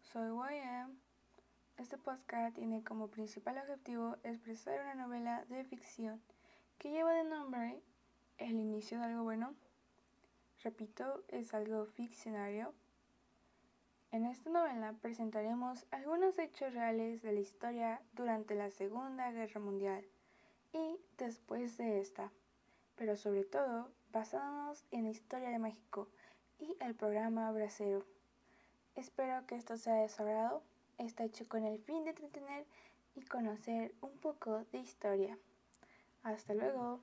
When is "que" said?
6.78-6.90, 29.46-29.56